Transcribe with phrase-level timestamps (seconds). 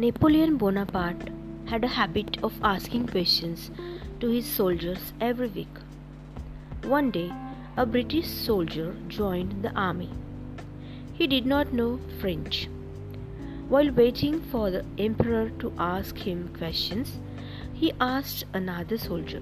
[0.00, 1.28] Napoleon Bonaparte
[1.66, 3.72] had a habit of asking questions
[4.20, 5.80] to his soldiers every week.
[6.84, 7.32] One day,
[7.76, 10.10] a British soldier joined the army.
[11.14, 12.68] He did not know French.
[13.68, 17.18] While waiting for the emperor to ask him questions,
[17.74, 19.40] he asked another soldier,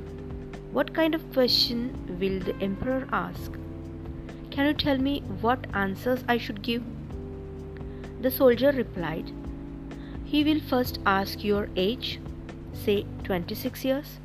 [0.73, 3.53] What kind of question will the emperor ask?
[4.51, 6.83] Can you tell me what answers I should give?
[8.23, 9.31] The soldier replied,
[10.27, 12.21] He will first ask your age,
[12.85, 14.19] say 26 years.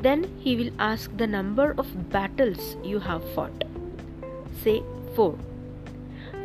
[0.00, 3.64] Then he will ask the number of battles you have fought,
[4.62, 4.82] say
[5.14, 5.38] 4.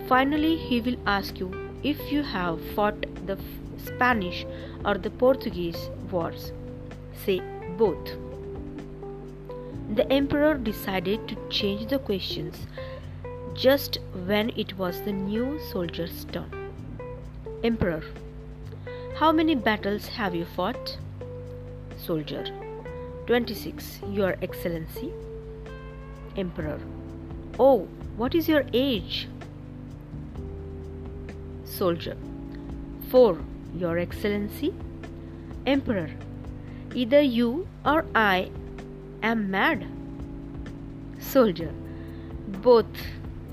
[0.07, 1.51] Finally, he will ask you
[1.83, 3.37] if you have fought the
[3.77, 4.45] Spanish
[4.85, 6.51] or the Portuguese wars,
[7.25, 7.41] say
[7.77, 8.17] both
[9.95, 12.65] the emperor decided to change the questions
[13.53, 16.49] just when it was the new soldier's turn.
[17.63, 18.01] Emperor,
[19.21, 20.97] how many battles have you fought?
[21.95, 22.43] Soldier,
[23.27, 25.13] 26, Your Excellency.
[26.35, 26.79] Emperor,
[27.59, 29.27] oh, what is your age?
[31.65, 32.17] Soldier,
[33.09, 33.37] 4,
[33.77, 34.73] Your Excellency.
[35.67, 36.09] Emperor,
[36.95, 38.49] either you or I
[39.21, 39.85] am mad.
[41.19, 41.71] Soldier,
[42.47, 43.05] both,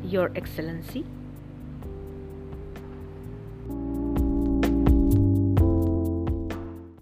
[0.02, 1.04] Your Excellency.